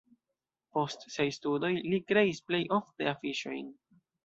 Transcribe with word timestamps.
Post 0.77 1.05
siaj 1.15 1.27
studoj 1.35 1.71
li 1.89 2.01
kreis 2.13 2.41
plej 2.49 2.65
ofte 2.81 3.13
afiŝojn. 3.15 3.73